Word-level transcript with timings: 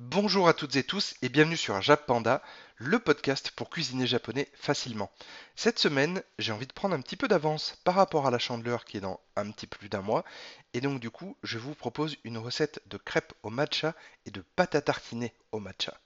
Bonjour 0.00 0.46
à 0.46 0.54
toutes 0.54 0.76
et 0.76 0.84
tous 0.84 1.16
et 1.22 1.28
bienvenue 1.28 1.56
sur 1.56 1.82
Jap 1.82 2.06
Panda, 2.06 2.40
le 2.76 3.00
podcast 3.00 3.50
pour 3.50 3.68
cuisiner 3.68 4.06
japonais 4.06 4.48
facilement. 4.54 5.10
Cette 5.56 5.80
semaine, 5.80 6.22
j'ai 6.38 6.52
envie 6.52 6.68
de 6.68 6.72
prendre 6.72 6.94
un 6.94 7.00
petit 7.00 7.16
peu 7.16 7.26
d'avance 7.26 7.76
par 7.82 7.96
rapport 7.96 8.24
à 8.24 8.30
la 8.30 8.38
chandeleur 8.38 8.84
qui 8.84 8.98
est 8.98 9.00
dans 9.00 9.18
un 9.34 9.50
petit 9.50 9.66
plus 9.66 9.88
d'un 9.88 10.00
mois 10.00 10.24
et 10.72 10.80
donc 10.80 11.00
du 11.00 11.10
coup, 11.10 11.36
je 11.42 11.58
vous 11.58 11.74
propose 11.74 12.16
une 12.22 12.38
recette 12.38 12.80
de 12.86 12.96
crêpes 12.96 13.32
au 13.42 13.50
matcha 13.50 13.92
et 14.24 14.30
de 14.30 14.40
pâte 14.54 14.76
à 14.76 14.82
tartiner 14.82 15.34
au 15.50 15.58
matcha. 15.58 15.98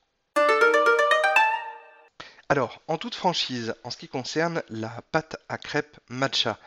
Alors, 2.48 2.80
en 2.88 2.98
toute 2.98 3.14
franchise, 3.14 3.74
en 3.84 3.90
ce 3.90 3.98
qui 3.98 4.08
concerne 4.08 4.62
la 4.68 5.02
pâte 5.10 5.36
à 5.50 5.58
crêpes 5.58 5.98
matcha, 6.08 6.58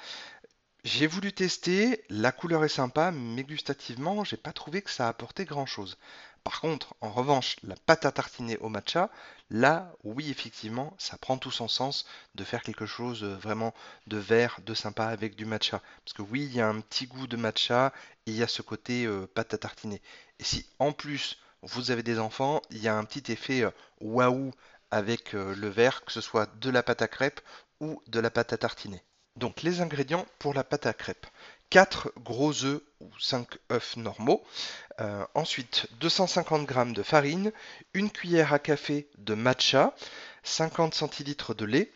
j'ai 0.86 1.08
voulu 1.08 1.34
tester, 1.34 2.06
la 2.10 2.32
couleur 2.32 2.64
est 2.64 2.70
sympa, 2.70 3.10
mais 3.10 3.44
gustativement, 3.44 4.24
j'ai 4.24 4.38
pas 4.38 4.54
trouvé 4.54 4.84
que 4.84 4.92
ça 4.92 5.08
apportait 5.08 5.44
grand 5.44 5.66
chose. 5.66 5.98
Par 6.44 6.62
contre, 6.62 6.94
en 7.02 7.10
revanche, 7.12 7.56
la 7.64 7.76
pâte 7.76 8.06
à 8.06 8.12
tartiner 8.12 8.58
au 8.60 8.70
matcha, 8.70 9.10
là, 9.50 9.92
oui, 10.04 10.30
effectivement, 10.30 10.94
ça 11.00 11.18
prend 11.18 11.40
tout 11.40 11.50
son 11.50 11.68
sens 11.68 12.06
de 12.36 12.44
faire 12.44 12.62
quelque 12.62 12.86
chose 12.86 13.24
euh, 13.24 13.36
vraiment 13.36 13.74
de 14.06 14.18
vert, 14.18 14.60
de 14.64 14.76
sympa 14.76 15.08
avec 15.08 15.36
du 15.36 15.46
matcha. 15.46 15.82
Parce 16.04 16.14
que 16.14 16.22
oui, 16.22 16.44
il 16.44 16.56
y 16.56 16.62
a 16.62 16.68
un 16.68 16.82
petit 16.82 17.08
goût 17.08 17.26
de 17.26 17.36
matcha 17.36 17.92
et 18.28 18.32
il 18.32 18.38
y 18.38 18.44
a 18.44 18.48
ce 18.48 18.62
côté 18.62 19.06
euh, 19.08 19.26
pâte 19.26 19.56
à 19.56 19.58
tartiner. 19.58 20.04
Et 20.38 20.44
si 20.44 20.68
en 20.78 20.92
plus 20.92 21.40
vous 21.64 21.90
avez 21.90 22.04
des 22.04 22.20
enfants, 22.20 22.62
il 22.70 22.78
y 22.78 22.88
a 22.88 22.96
un 22.96 23.06
petit 23.06 23.32
effet 23.32 23.64
euh, 23.64 23.72
waouh 24.02 24.52
avec 24.92 25.34
le 25.34 25.68
vert, 25.68 26.06
que 26.06 26.12
ce 26.12 26.22
soit 26.22 26.48
de 26.60 26.70
la 26.70 26.84
pâte 26.84 27.02
à 27.02 27.08
crêpes 27.08 27.42
ou 27.80 28.02
de 28.06 28.20
la 28.20 28.30
pâte 28.30 28.54
à 28.54 28.58
tartiner. 28.58 29.02
Donc 29.36 29.64
les 29.64 29.82
ingrédients 29.82 30.26
pour 30.40 30.54
la 30.54 30.64
pâte 30.64 30.86
à 30.86 30.94
crêpes. 30.94 31.28
4 31.70 32.14
gros 32.20 32.64
œufs 32.64 32.82
ou 33.02 33.10
5 33.20 33.48
œufs 33.72 33.98
normaux. 33.98 34.44
Euh, 35.02 35.26
ensuite 35.34 35.88
250 36.00 36.70
g 36.70 36.94
de 36.94 37.04
farine, 37.04 37.52
une 37.94 38.10
cuillère 38.10 38.54
à 38.54 38.60
café 38.60 39.10
de 39.18 39.34
matcha, 39.34 39.94
50 40.44 40.94
centilitres 40.94 41.54
de 41.54 41.66
lait, 41.66 41.92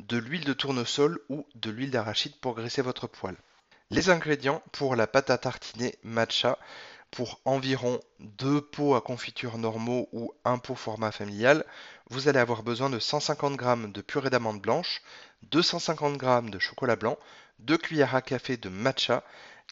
de 0.00 0.18
l'huile 0.18 0.44
de 0.44 0.52
tournesol 0.52 1.20
ou 1.28 1.46
de 1.54 1.70
l'huile 1.70 1.90
d'arachide 1.90 2.36
pour 2.40 2.54
graisser 2.54 2.82
votre 2.82 3.06
poêle. 3.06 3.36
Les 3.90 4.10
ingrédients 4.10 4.62
pour 4.72 4.96
la 4.96 5.06
pâte 5.06 5.30
à 5.30 5.38
tartiner 5.38 5.94
matcha 6.02 6.58
pour 7.12 7.42
environ 7.44 8.00
2 8.20 8.62
pots 8.62 8.94
à 8.94 9.02
confiture 9.02 9.58
normaux 9.58 10.08
ou 10.12 10.32
un 10.46 10.58
pot 10.58 10.74
format 10.74 11.12
familial, 11.12 11.64
vous 12.08 12.26
allez 12.26 12.38
avoir 12.38 12.62
besoin 12.62 12.88
de 12.88 12.98
150 12.98 13.60
g 13.60 13.88
de 13.88 14.00
purée 14.00 14.30
d'amande 14.30 14.62
blanche, 14.62 15.02
250 15.42 16.18
g 16.20 16.50
de 16.50 16.58
chocolat 16.58 16.96
blanc, 16.96 17.18
2 17.60 17.76
cuillères 17.76 18.14
à 18.14 18.22
café 18.22 18.56
de 18.56 18.70
matcha, 18.70 19.22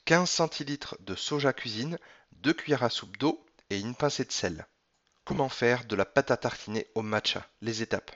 15 0.04 0.28
centilitres 0.28 0.96
de 1.00 1.14
soja 1.14 1.54
cuisine, 1.54 1.98
2 2.32 2.52
cuillères 2.52 2.82
à 2.82 2.90
soupe 2.90 3.16
d'eau 3.16 3.42
et 3.70 3.80
une 3.80 3.94
pincée 3.94 4.26
de 4.26 4.32
sel. 4.32 4.66
Comment 5.24 5.48
faire 5.48 5.86
de 5.86 5.96
la 5.96 6.04
pâte 6.04 6.30
à 6.30 6.36
tartiner 6.36 6.88
au 6.94 7.00
matcha? 7.00 7.48
Les 7.62 7.80
étapes. 7.80 8.12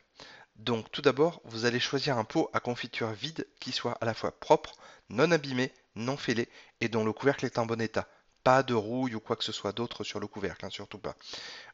Donc 0.56 0.90
tout 0.92 1.02
d'abord, 1.02 1.40
vous 1.44 1.64
allez 1.64 1.80
choisir 1.80 2.18
un 2.18 2.24
pot 2.24 2.50
à 2.52 2.60
confiture 2.60 3.10
vide 3.12 3.48
qui 3.58 3.72
soit 3.72 3.96
à 4.02 4.04
la 4.04 4.12
fois 4.12 4.38
propre, 4.38 4.74
non 5.08 5.30
abîmé, 5.30 5.72
non 5.94 6.18
fêlé 6.18 6.50
et 6.82 6.88
dont 6.88 7.04
le 7.04 7.12
couvercle 7.14 7.46
est 7.46 7.58
en 7.58 7.64
bon 7.64 7.80
état. 7.80 8.06
Pas 8.44 8.62
de 8.62 8.74
rouille 8.74 9.14
ou 9.14 9.20
quoi 9.20 9.36
que 9.36 9.44
ce 9.44 9.52
soit 9.52 9.72
d'autre 9.72 10.04
sur 10.04 10.20
le 10.20 10.26
couvercle, 10.26 10.66
hein, 10.66 10.70
surtout 10.70 10.98
pas. 10.98 11.16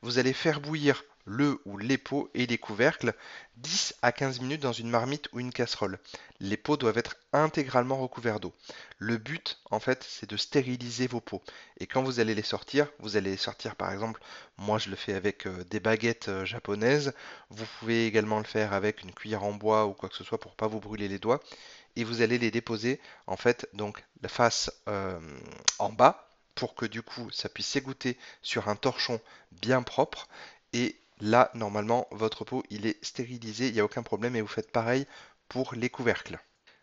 Vous 0.03 0.19
allez 0.19 0.33
faire 0.33 0.61
bouillir 0.61 1.03
le 1.25 1.61
ou 1.65 1.79
les 1.79 1.99
pots 1.99 2.31
et 2.35 2.47
les 2.47 2.59
couvercles 2.59 3.15
10 3.59 3.95
à 4.03 4.13
15 4.13 4.41
minutes 4.41 4.63
dans 4.63 4.73
une 4.73 4.91
marmite 4.91 5.29
ou 5.33 5.41
une 5.41 5.53
casserole. 5.53 5.99
Les 6.41 6.57
pots 6.57 6.77
doivent 6.77 6.99
être 6.99 7.17
intégralement 7.33 7.99
recouverts 7.99 8.41
d'eau. 8.41 8.55
Le 8.99 9.19
but, 9.19 9.61
en 9.71 9.81
fait, 9.81 10.05
c'est 10.09 10.29
de 10.29 10.37
stériliser 10.37 11.07
vos 11.07 11.21
pots. 11.21 11.43
Et 11.79 11.87
quand 11.87 12.03
vous 12.03 12.21
allez 12.21 12.35
les 12.35 12.43
sortir, 12.43 12.89
vous 12.99 13.17
allez 13.17 13.31
les 13.31 13.37
sortir 13.37 13.77
par 13.77 13.93
exemple, 13.93 14.21
moi 14.57 14.79
je 14.79 14.91
le 14.91 14.97
fais 14.97 15.15
avec 15.15 15.47
euh, 15.47 15.65
des 15.65 15.81
baguettes 15.81 16.29
euh, 16.29 16.45
japonaises. 16.45 17.13
Vous 17.51 17.67
pouvez 17.79 18.07
également 18.07 18.39
le 18.39 18.45
faire 18.45 18.73
avec 18.73 19.03
une 19.03 19.13
cuillère 19.13 19.45
en 19.45 19.53
bois 19.53 19.87
ou 19.87 19.93
quoi 19.93 20.09
que 20.09 20.17
ce 20.17 20.25
soit 20.25 20.41
pour 20.41 20.57
pas 20.57 20.67
vous 20.67 20.81
brûler 20.81 21.09
les 21.09 21.19
doigts. 21.19 21.41
Et 21.97 22.05
vous 22.05 22.23
allez 22.23 22.39
les 22.39 22.51
déposer 22.51 23.01
en 23.27 23.37
fait 23.37 23.69
donc 23.75 24.05
la 24.23 24.29
face 24.29 24.73
euh, 24.89 25.19
en 25.79 25.91
bas 25.91 26.30
pour 26.55 26.75
que 26.75 26.87
du 26.87 27.03
coup 27.03 27.31
ça 27.31 27.49
puisse 27.49 27.69
s'égoutter 27.69 28.19
sur 28.43 28.69
un 28.69 28.77
torchon 28.77 29.21
bien 29.53 29.83
propre 29.83 30.29
et 30.73 30.97
là 31.21 31.51
normalement 31.55 32.07
votre 32.11 32.45
pot 32.45 32.63
il 32.71 32.87
est 32.87 33.03
stérilisé, 33.05 33.69
il 33.69 33.75
n'y 33.75 33.81
a 33.81 33.85
aucun 33.85 34.03
problème 34.03 34.37
et 34.37 34.41
vous 34.41 34.49
faites 34.49 34.73
pareil 34.73 35.07
pour 35.49 35.75
les 35.75 35.91
couvercles. 35.91 36.39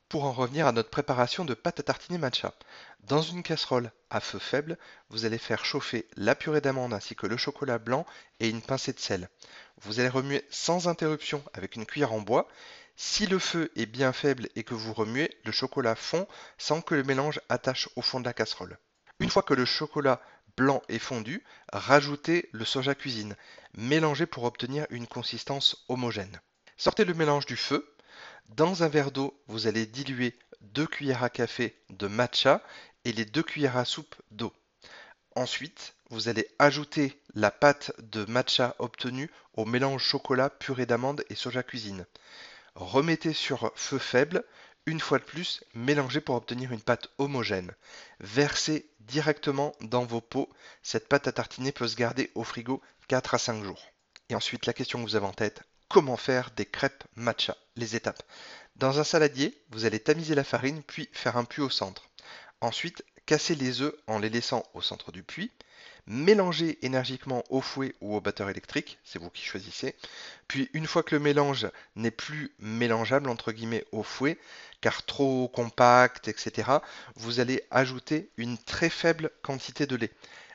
Pour 0.10 0.24
en 0.24 0.32
revenir 0.32 0.68
à 0.68 0.72
notre 0.72 0.90
préparation 0.90 1.44
de 1.44 1.54
pâte 1.54 1.82
à 1.82 1.84
tartiner 1.84 2.18
matcha, 2.18 2.54
dans 3.02 3.22
une 3.22 3.44
casserole 3.44 3.92
à 4.10 4.22
feu 4.22 4.40
faible, 4.40 4.78
vous 5.10 5.26
allez 5.26 5.38
faire 5.38 5.66
chauffer 5.66 6.08
la 6.16 6.34
purée 6.34 6.62
d'amande 6.62 6.94
ainsi 6.94 7.14
que 7.14 7.28
le 7.28 7.36
chocolat 7.36 7.78
blanc 7.78 8.06
et 8.40 8.48
une 8.48 8.62
pincée 8.62 8.94
de 8.94 9.00
sel. 9.00 9.30
Vous 9.82 10.00
allez 10.00 10.08
remuer 10.08 10.46
sans 10.50 10.88
interruption 10.88 11.44
avec 11.54 11.76
une 11.76 11.86
cuillère 11.86 12.14
en 12.14 12.22
bois. 12.22 12.48
Si 12.96 13.28
le 13.28 13.38
feu 13.38 13.70
est 13.76 13.86
bien 13.86 14.14
faible 14.14 14.48
et 14.56 14.64
que 14.64 14.74
vous 14.74 14.94
remuez, 14.94 15.30
le 15.44 15.52
chocolat 15.52 15.96
fond 15.96 16.26
sans 16.58 16.82
que 16.82 16.96
le 16.96 17.04
mélange 17.04 17.42
attache 17.50 17.90
au 17.98 18.02
fond 18.02 18.22
de 18.22 18.26
la 18.26 18.34
casserole. 18.34 18.78
Une 19.20 19.30
fois 19.30 19.42
que 19.42 19.54
le 19.54 19.66
chocolat 19.66 20.22
blanc 20.56 20.82
est 20.90 21.00
fondu, 21.00 21.44
rajoutez 21.74 22.50
le 22.52 22.66
soja 22.66 22.96
cuisine. 22.96 23.36
Mélangez 23.76 24.26
pour 24.26 24.44
obtenir 24.44 24.86
une 24.90 25.08
consistance 25.08 25.86
homogène. 25.88 26.40
Sortez 26.78 27.06
le 27.06 27.14
mélange 27.14 27.46
du 27.46 27.56
feu. 27.56 27.96
Dans 28.50 28.84
un 28.84 28.88
verre 28.88 29.12
d'eau, 29.12 29.40
vous 29.48 29.68
allez 29.68 29.86
diluer 29.86 30.38
2 30.62 30.86
cuillères 30.88 31.24
à 31.24 31.30
café 31.30 31.76
de 31.90 32.08
matcha 32.08 32.64
et 33.06 33.12
les 33.12 33.26
2 33.26 33.44
cuillères 33.44 33.78
à 33.78 33.86
soupe 33.86 34.16
d'eau. 34.32 34.54
Ensuite, 35.36 35.96
vous 36.10 36.30
allez 36.30 36.48
ajouter 36.58 37.22
la 37.34 37.52
pâte 37.52 37.92
de 38.00 38.26
matcha 38.26 38.76
obtenue 38.80 39.30
au 39.54 39.66
mélange 39.66 40.04
chocolat, 40.04 40.50
purée 40.50 40.86
d'amande 40.86 41.24
et 41.30 41.36
soja 41.36 41.64
cuisine. 41.64 42.06
Remettez 42.76 43.34
sur 43.34 43.72
feu 43.76 43.98
faible, 43.98 44.44
une 44.88 45.02
fois 45.02 45.20
de 45.20 45.26
plus, 45.26 45.64
mélangez 45.76 46.22
pour 46.22 46.36
obtenir 46.36 46.72
une 46.72 46.82
pâte 46.82 47.10
homogène. 47.18 47.74
Versez 48.22 48.90
directement 49.02 49.76
dans 49.82 50.06
vos 50.06 50.22
pots. 50.22 50.50
Cette 50.82 51.10
pâte 51.10 51.28
à 51.28 51.34
tartiner 51.34 51.74
peut 51.74 51.90
se 51.90 51.98
garder 51.98 52.32
au 52.36 52.46
frigo 52.46 52.82
4 53.10 53.34
à 53.34 53.38
5 53.38 53.64
jours. 53.66 53.86
Et 54.30 54.36
ensuite, 54.36 54.66
la 54.66 54.72
question 54.72 55.00
que 55.00 55.10
vous 55.10 55.18
avez 55.18 55.26
en 55.26 55.34
tête, 55.34 55.62
comment 55.90 56.16
faire 56.16 56.52
des 56.52 56.66
crêpes 56.66 57.04
matcha? 57.16 57.58
Les 57.76 57.98
étapes. 57.98 58.24
Dans 58.78 58.98
un 59.00 59.04
saladier, 59.04 59.62
vous 59.72 59.84
allez 59.84 60.00
tamiser 60.00 60.36
la 60.36 60.46
farine 60.46 60.82
puis 60.82 61.10
faire 61.12 61.36
un 61.36 61.44
puits 61.44 61.62
au 61.62 61.70
centre. 61.70 62.10
Ensuite, 62.62 63.04
cassez 63.28 63.56
les 63.56 63.82
œufs 63.82 63.94
en 64.08 64.18
les 64.18 64.30
laissant 64.30 64.64
au 64.74 64.82
centre 64.82 65.12
du 65.12 65.22
puits. 65.22 65.52
Mélangez 66.08 66.80
énergiquement 66.86 67.44
au 67.50 67.60
fouet 67.60 67.94
ou 68.00 68.16
au 68.16 68.22
batteur 68.22 68.50
électrique, 68.50 68.98
c'est 69.04 69.20
vous 69.20 69.30
qui 69.30 69.44
choisissez. 69.44 69.94
Puis 70.48 70.70
une 70.74 70.88
fois 70.88 71.04
que 71.04 71.14
le 71.14 71.20
mélange 71.20 71.68
n'est 71.98 72.10
plus 72.10 72.54
mélangeable 72.60 73.30
entre 73.30 73.52
guillemets 73.52 73.84
au 73.92 74.04
fouet, 74.04 74.40
car 74.80 75.06
trop 75.06 75.50
compact, 75.50 76.30
etc., 76.30 76.72
vous 77.16 77.42
allez 77.42 77.62
ajouter 77.70 78.30
une 78.38 78.58
très 78.58 78.90
faible 78.90 79.30
quantité 79.44 79.86
de 79.86 79.98
lait. 79.98 80.14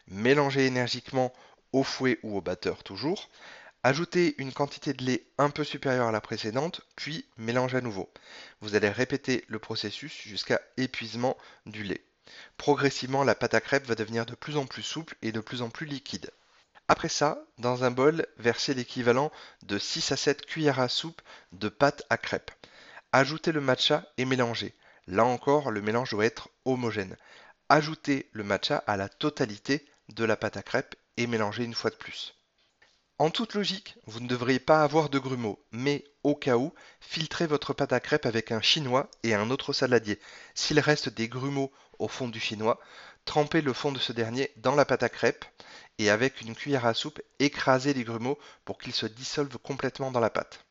Mélangez 0.08 0.64
énergiquement 0.64 1.34
au 1.72 1.84
fouet 1.84 2.18
ou 2.22 2.38
au 2.38 2.40
batteur 2.40 2.82
toujours. 2.82 3.28
Ajoutez 3.82 4.34
une 4.38 4.54
quantité 4.54 4.94
de 4.94 5.04
lait 5.04 5.26
un 5.36 5.50
peu 5.50 5.64
supérieure 5.64 6.06
à 6.06 6.12
la 6.12 6.22
précédente, 6.22 6.80
puis 6.96 7.26
mélangez 7.36 7.76
à 7.76 7.80
nouveau. 7.82 8.08
Vous 8.62 8.74
allez 8.74 8.88
répéter 8.88 9.44
le 9.48 9.58
processus 9.58 10.22
jusqu'à 10.22 10.62
épuisement 10.78 11.36
du 11.66 11.82
lait. 11.82 12.00
Progressivement, 12.56 13.24
la 13.24 13.34
pâte 13.34 13.54
à 13.54 13.60
crêpes 13.60 13.86
va 13.86 13.94
devenir 13.94 14.26
de 14.26 14.34
plus 14.34 14.56
en 14.56 14.66
plus 14.66 14.82
souple 14.82 15.16
et 15.22 15.32
de 15.32 15.40
plus 15.40 15.62
en 15.62 15.70
plus 15.70 15.86
liquide. 15.86 16.30
Après 16.88 17.08
ça, 17.08 17.44
dans 17.58 17.84
un 17.84 17.90
bol, 17.90 18.26
versez 18.36 18.74
l'équivalent 18.74 19.32
de 19.62 19.78
6 19.78 20.12
à 20.12 20.16
7 20.16 20.44
cuillères 20.46 20.80
à 20.80 20.88
soupe 20.88 21.22
de 21.52 21.68
pâte 21.68 22.04
à 22.10 22.18
crêpes. 22.18 22.50
Ajoutez 23.12 23.52
le 23.52 23.60
matcha 23.60 24.04
et 24.18 24.24
mélangez. 24.24 24.74
Là 25.06 25.24
encore, 25.24 25.70
le 25.70 25.82
mélange 25.82 26.10
doit 26.10 26.24
être 26.24 26.48
homogène. 26.64 27.16
Ajoutez 27.68 28.28
le 28.32 28.44
matcha 28.44 28.76
à 28.86 28.96
la 28.96 29.08
totalité 29.08 29.86
de 30.08 30.24
la 30.24 30.36
pâte 30.36 30.56
à 30.56 30.62
crêpes 30.62 30.94
et 31.16 31.26
mélangez 31.26 31.64
une 31.64 31.74
fois 31.74 31.90
de 31.90 31.96
plus. 31.96 32.34
En 33.18 33.30
toute 33.30 33.54
logique, 33.54 33.96
vous 34.06 34.20
ne 34.20 34.26
devriez 34.26 34.58
pas 34.58 34.82
avoir 34.82 35.08
de 35.08 35.18
grumeaux, 35.18 35.64
mais 35.70 36.04
au 36.24 36.34
cas 36.34 36.56
où, 36.56 36.74
filtrez 37.00 37.46
votre 37.46 37.72
pâte 37.72 37.92
à 37.92 38.00
crêpes 38.00 38.26
avec 38.26 38.50
un 38.50 38.60
chinois 38.60 39.08
et 39.22 39.34
un 39.34 39.50
autre 39.50 39.72
saladier. 39.72 40.18
S'il 40.54 40.80
reste 40.80 41.08
des 41.08 41.28
grumeaux 41.28 41.70
au 41.98 42.08
fond 42.08 42.28
du 42.28 42.40
chinois, 42.40 42.80
trempez 43.24 43.60
le 43.60 43.72
fond 43.72 43.92
de 43.92 44.00
ce 44.00 44.12
dernier 44.12 44.50
dans 44.56 44.74
la 44.74 44.84
pâte 44.84 45.04
à 45.04 45.08
crêpes 45.08 45.44
et 45.98 46.10
avec 46.10 46.40
une 46.40 46.54
cuillère 46.54 46.86
à 46.86 46.94
soupe, 46.94 47.20
écrasez 47.38 47.94
les 47.94 48.02
grumeaux 48.02 48.38
pour 48.64 48.78
qu'ils 48.78 48.94
se 48.94 49.06
dissolvent 49.06 49.58
complètement 49.58 50.10
dans 50.10 50.20
la 50.20 50.30
pâte. 50.30 50.64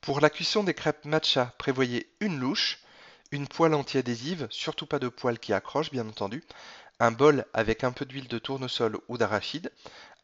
Pour 0.00 0.20
la 0.20 0.30
cuisson 0.30 0.62
des 0.62 0.74
crêpes 0.74 1.04
matcha, 1.06 1.54
prévoyez 1.58 2.14
une 2.20 2.38
louche, 2.38 2.78
une 3.32 3.48
poêle 3.48 3.74
anti-adhésive, 3.74 4.46
surtout 4.50 4.86
pas 4.86 5.00
de 5.00 5.08
poêle 5.08 5.38
qui 5.38 5.52
accroche 5.52 5.90
bien 5.90 6.06
entendu, 6.06 6.44
un 7.00 7.10
bol 7.10 7.44
avec 7.52 7.84
un 7.84 7.92
peu 7.92 8.04
d'huile 8.04 8.28
de 8.28 8.38
tournesol 8.38 8.98
ou 9.08 9.18
d'arachide, 9.18 9.70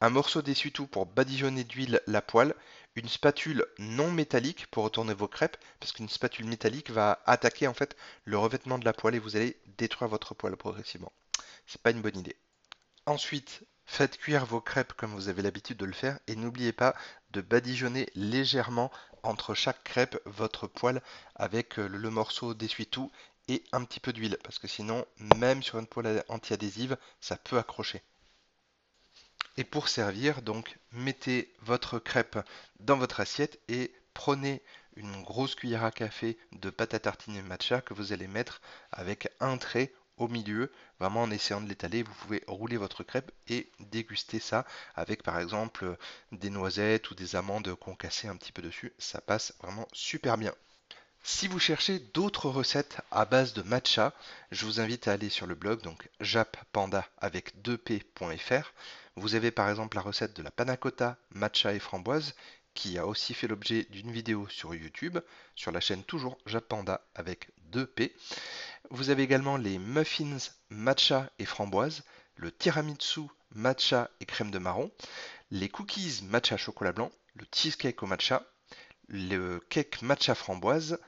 un 0.00 0.10
morceau 0.10 0.42
d'essuie-tout 0.42 0.86
pour 0.86 1.06
badigeonner 1.06 1.64
d'huile 1.64 2.00
la 2.06 2.22
poêle, 2.22 2.54
une 2.96 3.08
spatule 3.08 3.64
non 3.78 4.10
métallique 4.10 4.66
pour 4.70 4.84
retourner 4.84 5.14
vos 5.14 5.28
crêpes, 5.28 5.56
parce 5.80 5.92
qu'une 5.92 6.08
spatule 6.08 6.46
métallique 6.46 6.90
va 6.90 7.22
attaquer 7.26 7.66
en 7.66 7.74
fait 7.74 7.96
le 8.24 8.38
revêtement 8.38 8.78
de 8.78 8.84
la 8.84 8.92
poêle 8.92 9.14
et 9.14 9.18
vous 9.18 9.36
allez 9.36 9.56
détruire 9.78 10.08
votre 10.08 10.34
poêle 10.34 10.56
progressivement. 10.56 11.12
C'est 11.66 11.80
pas 11.80 11.90
une 11.90 12.02
bonne 12.02 12.18
idée. 12.18 12.36
Ensuite, 13.06 13.64
Faites 13.84 14.16
cuire 14.16 14.46
vos 14.46 14.60
crêpes 14.60 14.92
comme 14.94 15.12
vous 15.12 15.28
avez 15.28 15.42
l'habitude 15.42 15.76
de 15.76 15.84
le 15.84 15.92
faire 15.92 16.18
et 16.26 16.36
n'oubliez 16.36 16.72
pas 16.72 16.94
de 17.30 17.40
badigeonner 17.40 18.08
légèrement 18.14 18.90
entre 19.22 19.54
chaque 19.54 19.84
crêpe 19.84 20.18
votre 20.24 20.66
poêle 20.66 21.02
avec 21.34 21.78
euh, 21.78 21.88
le 21.88 22.10
morceau 22.10 22.54
d'essuie-tout 22.54 23.10
et 23.48 23.64
un 23.72 23.84
petit 23.84 24.00
peu 24.00 24.12
d'huile 24.12 24.38
parce 24.44 24.58
que 24.58 24.68
sinon 24.68 25.04
même 25.36 25.62
sur 25.62 25.78
une 25.78 25.86
poêle 25.86 26.24
anti-adhésive 26.28 26.96
ça 27.20 27.36
peut 27.36 27.58
accrocher. 27.58 28.02
Et 29.56 29.64
pour 29.64 29.88
servir 29.88 30.42
donc 30.42 30.78
mettez 30.92 31.52
votre 31.60 31.98
crêpe 31.98 32.38
dans 32.80 32.96
votre 32.96 33.20
assiette 33.20 33.60
et 33.68 33.92
prenez 34.14 34.62
une 34.96 35.22
grosse 35.22 35.54
cuillère 35.54 35.84
à 35.84 35.90
café 35.90 36.36
de 36.52 36.70
pâte 36.70 36.94
à 36.94 36.98
tartiner 36.98 37.42
matcha 37.42 37.80
que 37.80 37.94
vous 37.94 38.12
allez 38.12 38.28
mettre 38.28 38.60
avec 38.90 39.28
un 39.40 39.56
trait 39.58 39.92
au 40.18 40.28
milieu, 40.28 40.70
vraiment 41.00 41.22
en 41.22 41.30
essayant 41.30 41.60
de 41.60 41.68
l'étaler, 41.68 42.02
vous 42.02 42.14
pouvez 42.14 42.44
rouler 42.46 42.76
votre 42.76 43.02
crêpe 43.02 43.32
et 43.48 43.70
déguster 43.80 44.38
ça 44.38 44.66
avec 44.94 45.22
par 45.22 45.38
exemple 45.38 45.96
des 46.30 46.50
noisettes 46.50 47.10
ou 47.10 47.14
des 47.14 47.34
amandes 47.36 47.74
concassées 47.74 48.28
un 48.28 48.36
petit 48.36 48.52
peu 48.52 48.62
dessus, 48.62 48.92
ça 48.98 49.20
passe 49.20 49.54
vraiment 49.60 49.88
super 49.92 50.38
bien. 50.38 50.54
Si 51.24 51.46
vous 51.46 51.60
cherchez 51.60 52.00
d'autres 52.00 52.48
recettes 52.48 53.00
à 53.12 53.24
base 53.24 53.52
de 53.52 53.62
matcha, 53.62 54.12
je 54.50 54.66
vous 54.66 54.80
invite 54.80 55.06
à 55.06 55.12
aller 55.12 55.28
sur 55.28 55.46
le 55.46 55.54
blog 55.54 55.80
donc 55.80 56.08
jappanda 56.20 57.06
avec 57.18 57.54
2p.fr. 57.62 58.72
Vous 59.14 59.36
avez 59.36 59.52
par 59.52 59.70
exemple 59.70 59.96
la 59.96 60.02
recette 60.02 60.34
de 60.34 60.42
la 60.42 60.50
panna 60.50 60.76
cotta, 60.76 61.16
matcha 61.30 61.74
et 61.74 61.78
framboise 61.78 62.34
qui 62.74 62.98
a 62.98 63.06
aussi 63.06 63.34
fait 63.34 63.46
l'objet 63.46 63.86
d'une 63.90 64.10
vidéo 64.10 64.48
sur 64.48 64.74
YouTube, 64.74 65.18
sur 65.54 65.70
la 65.70 65.80
chaîne 65.80 66.02
toujours 66.02 66.38
Jappanda 66.46 67.02
avec 67.14 67.50
2P. 67.70 68.12
Vous 68.90 69.10
avez 69.10 69.22
également 69.22 69.56
les 69.56 69.78
muffins 69.78 70.38
matcha 70.70 71.30
et 71.38 71.44
framboise, 71.44 72.02
le 72.34 72.50
tiramisu 72.50 73.22
matcha 73.54 74.10
et 74.20 74.26
crème 74.26 74.50
de 74.50 74.58
marron, 74.58 74.90
les 75.50 75.68
cookies 75.68 76.22
matcha 76.24 76.56
chocolat 76.56 76.92
blanc, 76.92 77.12
le 77.34 77.46
cheesecake 77.52 78.02
au 78.02 78.06
matcha, 78.06 78.42
le 79.08 79.60
cake 79.68 80.02
matcha 80.02 80.34
framboise 80.34 80.98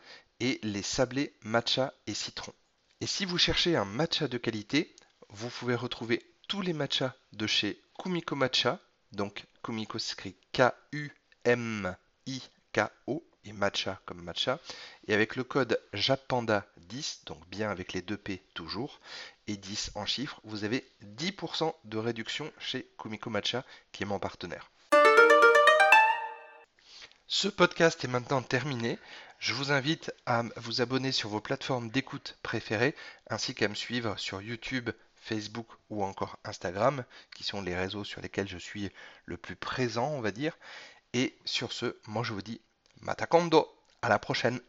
et 0.40 0.58
les 0.62 0.82
sablés 0.82 1.34
matcha 1.42 1.94
et 2.06 2.14
citron. 2.14 2.52
Et 3.00 3.06
si 3.06 3.24
vous 3.24 3.38
cherchez 3.38 3.76
un 3.76 3.84
matcha 3.84 4.28
de 4.28 4.38
qualité, 4.38 4.94
vous 5.28 5.48
pouvez 5.48 5.74
retrouver 5.74 6.22
tous 6.48 6.62
les 6.62 6.72
matchas 6.72 7.14
de 7.32 7.46
chez 7.46 7.80
Kumiko 7.98 8.36
Matcha, 8.36 8.80
donc 9.12 9.44
Kumiko 9.62 9.98
s'écrit 9.98 10.36
K-U 10.52 11.10
M-I-K-O 11.44 13.26
et 13.44 13.52
matcha 13.52 14.00
comme 14.06 14.22
matcha. 14.22 14.58
Et 15.06 15.14
avec 15.14 15.36
le 15.36 15.44
code 15.44 15.80
JAPANDA10, 15.92 17.24
donc 17.26 17.46
bien 17.48 17.70
avec 17.70 17.92
les 17.92 18.02
deux 18.02 18.16
P 18.16 18.42
toujours, 18.54 19.00
et 19.46 19.56
10 19.56 19.92
en 19.94 20.06
chiffres, 20.06 20.40
vous 20.44 20.64
avez 20.64 20.84
10% 21.02 21.74
de 21.84 21.98
réduction 21.98 22.50
chez 22.58 22.88
Kumiko 22.98 23.30
Matcha, 23.30 23.64
qui 23.92 24.02
est 24.02 24.06
mon 24.06 24.18
partenaire. 24.18 24.70
Ce 27.26 27.48
podcast 27.48 28.04
est 28.04 28.08
maintenant 28.08 28.42
terminé. 28.42 28.98
Je 29.38 29.54
vous 29.54 29.72
invite 29.72 30.12
à 30.26 30.42
vous 30.56 30.82
abonner 30.82 31.10
sur 31.10 31.30
vos 31.30 31.40
plateformes 31.40 31.88
d'écoute 31.88 32.38
préférées, 32.42 32.94
ainsi 33.30 33.54
qu'à 33.54 33.66
me 33.68 33.74
suivre 33.74 34.18
sur 34.18 34.42
YouTube, 34.42 34.90
Facebook 35.16 35.68
ou 35.88 36.04
encore 36.04 36.38
Instagram, 36.44 37.02
qui 37.34 37.42
sont 37.42 37.62
les 37.62 37.74
réseaux 37.74 38.04
sur 38.04 38.20
lesquels 38.20 38.46
je 38.46 38.58
suis 38.58 38.90
le 39.24 39.38
plus 39.38 39.56
présent, 39.56 40.08
on 40.08 40.20
va 40.20 40.32
dire. 40.32 40.58
Et 41.14 41.34
sur 41.46 41.72
ce, 41.72 41.96
moi 42.06 42.24
je 42.24 42.34
vous 42.34 42.42
dis 42.42 42.60
Matakondo, 43.00 43.74
à 44.02 44.10
la 44.10 44.18
prochaine 44.18 44.60